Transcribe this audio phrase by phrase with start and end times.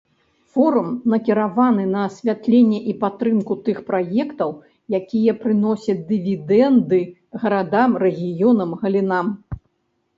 [0.53, 4.57] Форум накіраваны на асвятленне і падтрымку тых праектаў,
[5.01, 6.99] якія прыносяць дывідэнды
[7.45, 9.27] гарадам, рэгіёнам, галінам.